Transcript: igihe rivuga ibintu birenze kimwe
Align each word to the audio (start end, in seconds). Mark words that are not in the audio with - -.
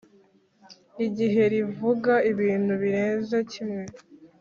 igihe 1.05 1.41
rivuga 1.53 2.13
ibintu 2.31 2.71
birenze 2.81 3.37
kimwe 3.51 3.83